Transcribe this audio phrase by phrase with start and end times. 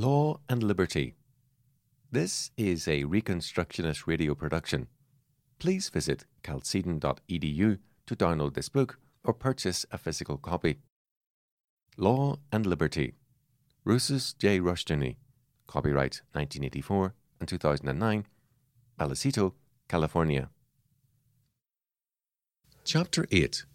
[0.00, 1.14] Law and Liberty.
[2.10, 4.86] This is a Reconstructionist radio production.
[5.58, 10.78] Please visit chalcedon.edu to download this book or purchase a physical copy.
[11.98, 13.12] Law and Liberty.
[13.86, 14.58] Rousas J.
[14.58, 15.16] Rushdoony.
[15.66, 18.24] Copyright 1984 and 2009.
[18.98, 19.52] Vallecito,
[19.86, 20.48] California.
[22.84, 23.66] Chapter 8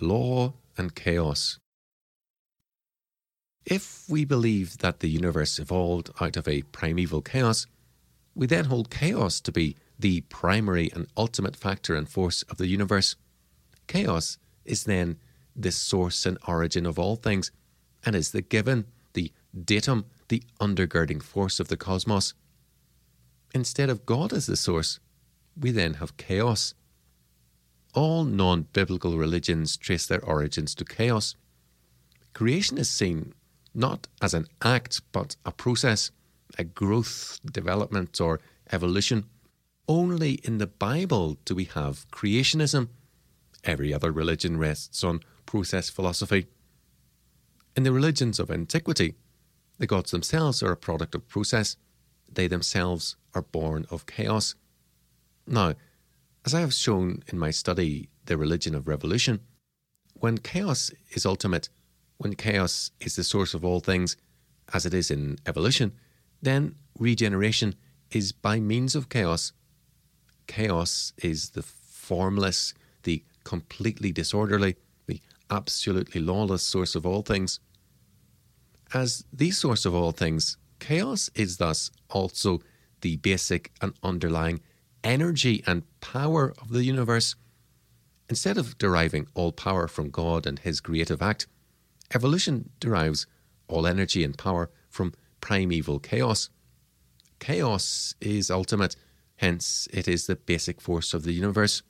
[0.00, 1.60] Law and Chaos.
[3.70, 7.66] If we believe that the universe evolved out of a primeval chaos,
[8.34, 12.66] we then hold chaos to be the primary and ultimate factor and force of the
[12.66, 13.14] universe.
[13.86, 15.18] Chaos is then
[15.54, 17.50] the source and origin of all things
[18.06, 19.32] and is the given, the
[19.66, 22.32] datum, the undergirding force of the cosmos.
[23.52, 24.98] Instead of God as the source,
[25.60, 26.72] we then have chaos.
[27.92, 31.34] All non biblical religions trace their origins to chaos.
[32.32, 33.34] Creation is seen
[33.74, 36.10] not as an act, but a process,
[36.58, 38.40] a growth, development, or
[38.72, 39.24] evolution.
[39.86, 42.88] Only in the Bible do we have creationism.
[43.64, 46.46] Every other religion rests on process philosophy.
[47.76, 49.14] In the religions of antiquity,
[49.78, 51.76] the gods themselves are a product of process.
[52.30, 54.54] They themselves are born of chaos.
[55.46, 55.74] Now,
[56.44, 59.40] as I have shown in my study, The Religion of Revolution,
[60.14, 61.68] when chaos is ultimate,
[62.18, 64.16] when chaos is the source of all things,
[64.74, 65.92] as it is in evolution,
[66.42, 67.74] then regeneration
[68.10, 69.52] is by means of chaos.
[70.46, 72.74] Chaos is the formless,
[73.04, 77.60] the completely disorderly, the absolutely lawless source of all things.
[78.92, 82.60] As the source of all things, chaos is thus also
[83.00, 84.60] the basic and underlying
[85.04, 87.36] energy and power of the universe.
[88.28, 91.46] Instead of deriving all power from God and His creative act,
[92.14, 93.26] Evolution derives
[93.68, 96.48] all energy and power from primeval chaos.
[97.38, 98.96] Chaos is ultimate,
[99.36, 101.82] hence, it is the basic force of the universe.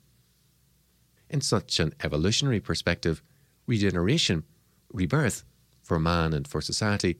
[1.29, 3.21] In such an evolutionary perspective,
[3.65, 4.43] regeneration,
[4.91, 5.43] rebirth,
[5.81, 7.19] for man and for society,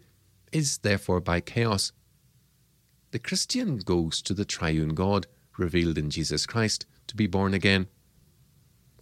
[0.51, 1.91] is therefore by chaos.
[3.11, 5.25] The Christian goes to the triune God,
[5.57, 7.87] revealed in Jesus Christ, to be born again.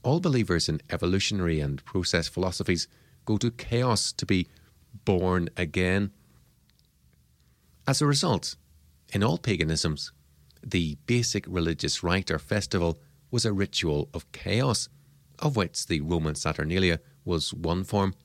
[0.04, 2.88] All believers in evolutionary and process philosophies
[3.28, 4.48] go to chaos to be
[5.06, 6.12] born again.
[7.86, 8.56] As a result,
[9.14, 10.12] in all paganisms,
[10.64, 12.98] the basic religious rite or festival
[13.30, 14.88] was a ritual of chaos,
[15.40, 18.16] of which the Roman Saturnalia was one form.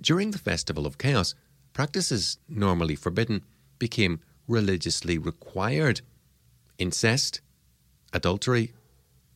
[0.00, 1.34] During the festival of chaos,
[1.72, 3.42] practices normally forbidden
[3.78, 6.02] became religiously required.
[6.78, 7.40] Incest,
[8.12, 8.74] adultery,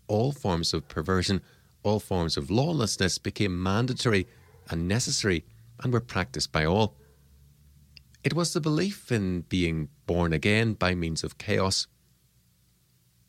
[0.06, 1.41] all forms of perversion,
[1.82, 4.27] all forms of lawlessness became mandatory
[4.71, 5.45] and necessary
[5.83, 6.97] and were practiced by all.
[8.23, 11.87] It was the belief in being born again by means of chaos.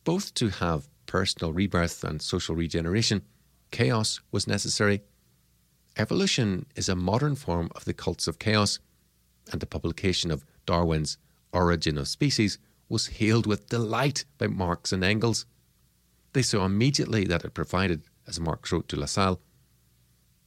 [0.04, 3.22] Both to have personal rebirth and social regeneration,
[3.70, 5.02] chaos was necessary.
[5.96, 8.78] Evolution is a modern form of the cults of chaos,
[9.50, 11.18] and the publication of Darwin's
[11.52, 15.46] Origin of Species was hailed with delight by Marx and Engels.
[16.32, 19.40] They saw immediately that it provided, as Marx wrote to Lassalle,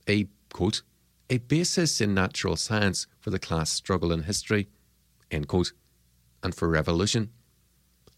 [0.08, 0.84] a quote,
[1.30, 4.70] a basis in natural science for the class struggle in history,
[5.30, 5.74] end quote,
[6.42, 7.30] and for revolution.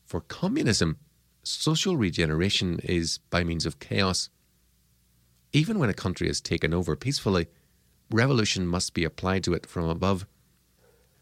[0.06, 0.98] For communism,
[1.42, 4.30] social regeneration is by means of chaos.
[5.52, 7.48] Even when a country is taken over peacefully,
[8.12, 10.28] revolution must be applied to it from above.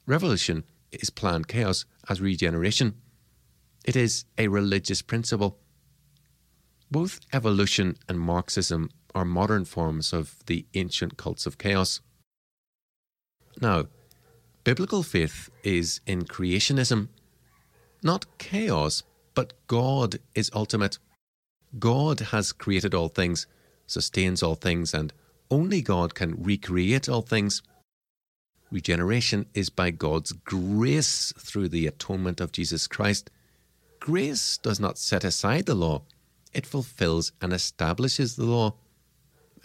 [0.05, 2.93] Revolution is planned chaos as regeneration.
[3.85, 5.59] It is a religious principle.
[6.91, 12.01] Both evolution and Marxism are modern forms of the ancient cults of chaos.
[13.61, 13.85] Now,
[14.65, 17.07] biblical faith is in creationism.
[18.03, 20.99] Not chaos, but God is ultimate.
[21.79, 23.47] God has created all things,
[23.87, 25.13] sustains all things, and
[25.49, 27.61] only God can recreate all things.
[28.69, 33.29] Regeneration is by God's grace through the atonement of Jesus Christ.
[33.99, 36.03] Grace does not set aside the law,
[36.53, 38.75] it fulfills and establishes the law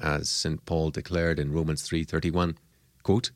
[0.00, 0.64] as St.
[0.64, 2.56] Paul declared in Romans 3:31,
[3.02, 3.30] quote,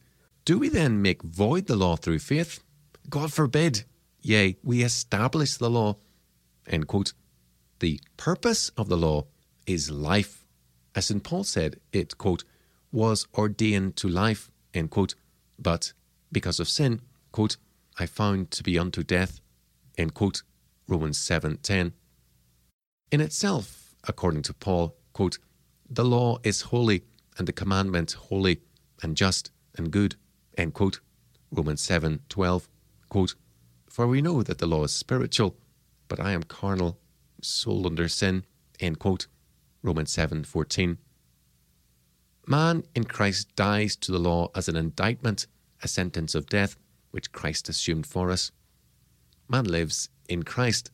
[0.45, 2.63] "Do we then make void the law through faith?
[3.09, 3.85] God forbid.
[4.21, 5.99] Yea, we establish the law."
[6.67, 7.13] End quote.
[7.81, 9.27] The purpose of the law
[9.67, 10.47] is life.
[10.95, 11.23] As St.
[11.23, 12.45] Paul said, it, quote,
[12.93, 15.15] was ordained to life, end quote,
[15.59, 15.93] but
[16.31, 17.01] because of sin,
[17.33, 17.57] quote,
[17.99, 19.41] I found to be unto death,
[19.99, 20.43] end quote,
[20.87, 21.93] Romans 7.10.
[23.11, 25.39] In itself, according to Paul, quote,
[25.89, 27.05] the law is holy,
[27.37, 28.61] and the commandment holy,
[29.03, 30.17] and just, and good.
[30.57, 31.01] End quote.
[31.51, 32.69] Romans 7 12.
[33.09, 33.35] Quote,
[33.89, 35.57] For we know that the law is spiritual,
[36.09, 36.99] but I am carnal,
[37.43, 38.45] sold under sin.
[38.81, 39.27] End quote.
[39.83, 40.99] Romans 7 14.
[42.47, 45.47] Man in Christ dies to the law as an indictment,
[45.83, 46.77] a sentence of death,
[47.11, 48.51] which Christ assumed for us.
[49.49, 50.91] Man lives in Christ,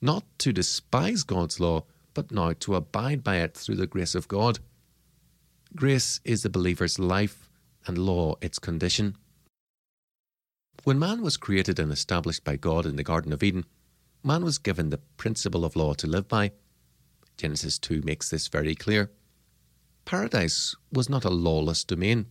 [0.00, 1.84] not to despise God's law,
[2.18, 4.58] but now to abide by it through the grace of God.
[5.76, 7.48] Grace is the believer's life,
[7.86, 9.16] and law its condition.
[10.82, 13.66] When man was created and established by God in the Garden of Eden,
[14.24, 16.50] man was given the principle of law to live by.
[17.36, 19.12] Genesis 2 makes this very clear.
[20.04, 22.26] Paradise was not a lawless domain.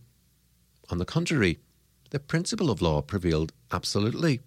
[0.90, 1.60] On the contrary,
[2.10, 4.40] the principle of law prevailed absolutely.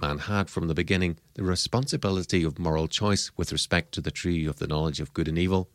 [0.00, 4.46] Man had from the beginning the responsibility of moral choice with respect to the tree
[4.46, 5.68] of the knowledge of good and evil.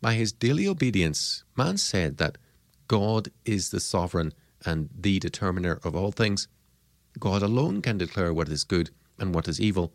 [0.00, 2.38] By his daily obedience, man said that
[2.86, 4.32] God is the sovereign
[4.64, 6.46] and the determiner of all things.
[7.18, 9.92] God alone can declare what is good and what is evil,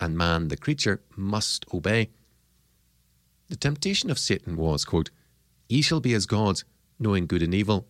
[0.00, 2.10] and man, the creature, must obey.
[3.48, 5.10] The temptation of Satan was, quote,
[5.68, 6.64] Ye shall be as gods,
[6.98, 7.86] knowing good and evil.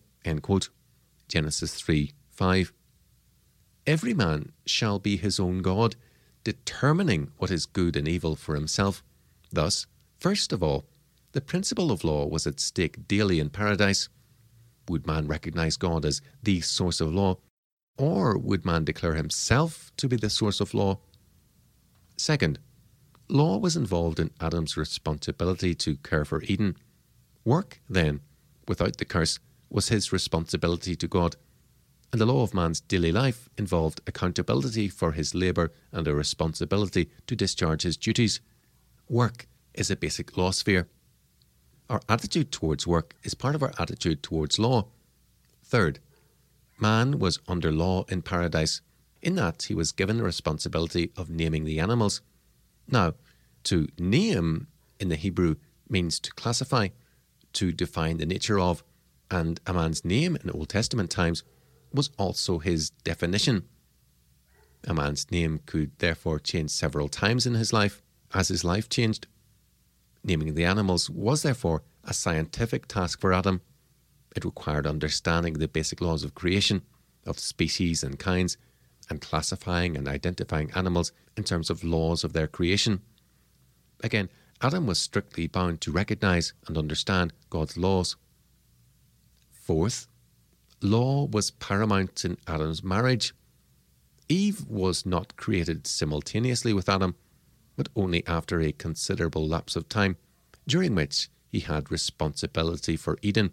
[1.27, 2.73] Genesis 3 5.
[3.89, 5.95] Every man shall be his own God,
[6.43, 9.01] determining what is good and evil for himself.
[9.51, 9.87] Thus,
[10.19, 10.85] first of all,
[11.31, 14.07] the principle of law was at stake daily in paradise.
[14.89, 17.39] Would man recognize God as the source of law,
[17.97, 20.99] or would man declare himself to be the source of law?
[22.15, 22.59] Second,
[23.27, 26.77] law was involved in Adam's responsibility to care for Eden.
[27.43, 28.19] Work, then,
[28.67, 31.37] without the curse, was his responsibility to God,
[32.11, 37.09] and the law of man's daily life involved accountability for his labour and a responsibility
[37.27, 38.41] to discharge his duties.
[39.07, 40.87] Work is a basic law sphere.
[41.89, 44.87] Our attitude towards work is part of our attitude towards law.
[45.63, 45.99] Third,
[46.79, 48.81] man was under law in paradise,
[49.21, 52.21] in that he was given the responsibility of naming the animals.
[52.87, 53.13] Now,
[53.65, 54.67] to name
[54.99, 55.55] in the Hebrew
[55.89, 56.89] means to classify,
[57.53, 58.83] to define the nature of,
[59.29, 61.43] and a man's name in Old Testament times
[61.93, 63.63] was also his definition.
[64.87, 68.01] A man's name could therefore change several times in his life
[68.33, 69.27] as his life changed.
[70.23, 73.61] Naming the animals was therefore a scientific task for Adam.
[74.35, 76.83] It required understanding the basic laws of creation,
[77.25, 78.57] of species and kinds,
[79.09, 83.01] and classifying and identifying animals in terms of laws of their creation.
[84.03, 84.29] Again,
[84.61, 88.17] Adam was strictly bound to recognize and understand God's laws.
[89.51, 90.07] Fourth,
[90.81, 93.33] law was paramount in Adam's marriage.
[94.27, 97.15] Eve was not created simultaneously with Adam,
[97.75, 100.17] but only after a considerable lapse of time,
[100.67, 103.51] during which he had responsibility for Eden.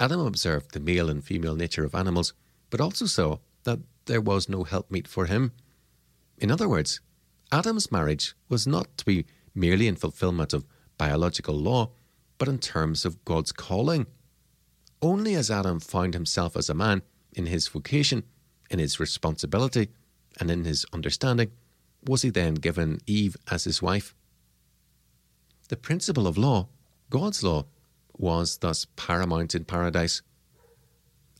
[0.00, 2.32] Adam observed the male and female nature of animals,
[2.70, 5.52] but also saw that there was no helpmeet for him.
[6.38, 7.00] In other words,
[7.52, 10.64] Adam's marriage was not to be merely in fulfillment of
[10.98, 11.90] biological law,
[12.38, 14.06] but in terms of God's calling.
[15.02, 17.02] Only as Adam found himself as a man
[17.32, 18.22] in his vocation,
[18.70, 19.88] in his responsibility,
[20.38, 21.50] and in his understanding,
[22.06, 24.14] was he then given Eve as his wife.
[25.68, 26.68] The principle of law,
[27.10, 27.66] God's law,
[28.16, 30.22] was thus paramount in paradise.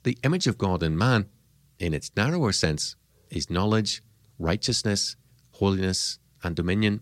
[0.02, 1.28] The image of God in man,
[1.78, 2.96] in its narrower sense,
[3.30, 4.02] is knowledge,
[4.38, 5.14] righteousness,
[5.52, 7.00] holiness, and dominion.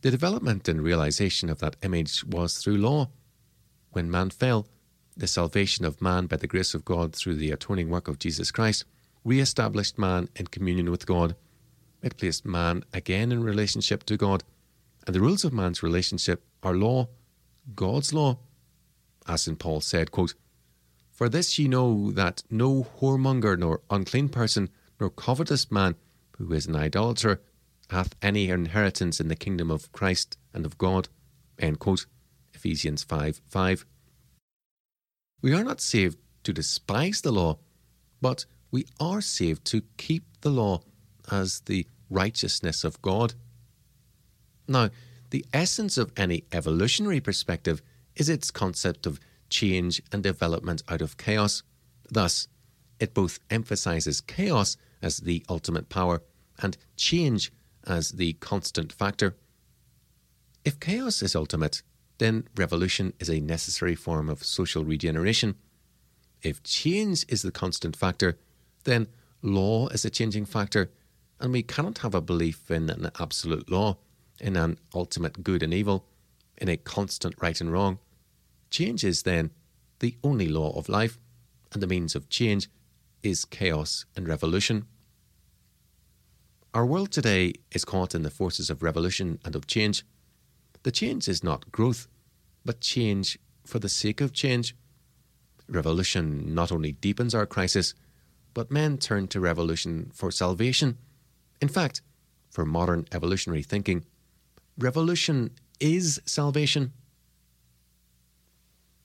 [0.00, 3.10] The development and realization of that image was through law.
[3.92, 4.66] When man fell,
[5.16, 8.50] the salvation of man by the grace of God through the atoning work of Jesus
[8.50, 8.84] Christ
[9.24, 11.34] re established man in communion with God.
[12.02, 14.44] It placed man again in relationship to God.
[15.06, 17.08] And the rules of man's relationship are law,
[17.74, 18.38] God's law.
[19.26, 19.58] As St.
[19.58, 20.34] Paul said, quote,
[21.10, 24.68] For this ye know that no whoremonger, nor unclean person,
[25.00, 25.94] nor covetous man,
[26.36, 27.40] who is an idolater,
[27.90, 31.08] hath any inheritance in the kingdom of Christ and of God.
[31.58, 32.06] End quote.
[32.52, 33.86] Ephesians 5 5.
[35.44, 37.58] We are not saved to despise the law,
[38.22, 40.80] but we are saved to keep the law
[41.30, 43.34] as the righteousness of God.
[44.66, 44.88] Now,
[45.28, 47.82] the essence of any evolutionary perspective
[48.16, 49.20] is its concept of
[49.50, 51.62] change and development out of chaos.
[52.10, 52.48] Thus,
[52.98, 56.22] it both emphasizes chaos as the ultimate power
[56.58, 57.52] and change
[57.86, 59.36] as the constant factor.
[60.64, 61.82] If chaos is ultimate,
[62.18, 65.56] then revolution is a necessary form of social regeneration.
[66.42, 68.38] If change is the constant factor,
[68.84, 69.08] then
[69.42, 70.90] law is a changing factor,
[71.40, 73.98] and we cannot have a belief in an absolute law,
[74.40, 76.06] in an ultimate good and evil,
[76.58, 77.98] in a constant right and wrong.
[78.70, 79.50] Change is then
[80.00, 81.18] the only law of life,
[81.72, 82.68] and the means of change
[83.22, 84.86] is chaos and revolution.
[86.72, 90.04] Our world today is caught in the forces of revolution and of change.
[90.84, 92.06] The change is not growth,
[92.64, 94.76] but change for the sake of change.
[95.66, 97.94] Revolution not only deepens our crisis,
[98.52, 100.98] but men turn to revolution for salvation.
[101.60, 102.02] In fact,
[102.50, 104.04] for modern evolutionary thinking,
[104.78, 106.92] revolution is salvation.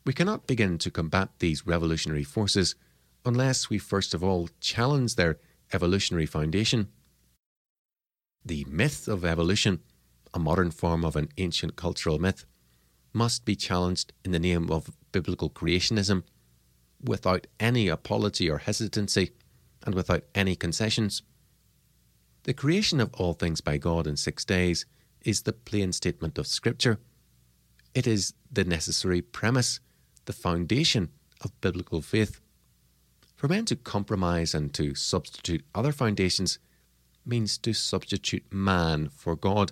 [0.06, 2.76] We cannot begin to combat these revolutionary forces
[3.26, 5.38] unless we first of all challenge their
[5.72, 6.90] evolutionary foundation.
[8.44, 9.80] The myth of evolution,
[10.34, 12.46] a modern form of an ancient cultural myth,
[13.14, 16.24] must be challenged in the name of biblical creationism
[17.04, 19.32] without any apology or hesitancy
[19.86, 21.24] and without any concessions.
[22.44, 24.86] The creation of all things by God in six days
[25.22, 27.00] is the plain statement of Scripture.
[27.94, 29.80] It is the necessary premise,
[30.26, 31.10] the foundation
[31.42, 32.40] of biblical faith.
[33.36, 36.60] For men to compromise and to substitute other foundations
[37.26, 39.72] means to substitute man for God,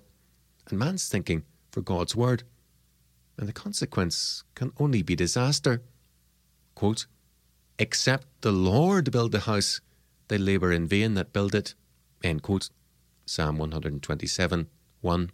[0.70, 2.44] and man's thinking for God's word.
[3.38, 5.82] And the consequence can only be disaster.
[6.76, 7.06] Quote,
[7.80, 9.82] Except the Lord build the house,
[10.28, 11.76] they labour in vain that build it.
[12.24, 12.70] End quote.
[13.26, 14.68] Psalm 127
[15.02, 15.32] 1.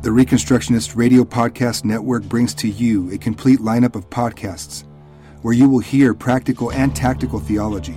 [0.00, 4.84] The Reconstructionist Radio Podcast Network brings to you a complete lineup of podcasts
[5.42, 7.96] where you will hear practical and tactical theology.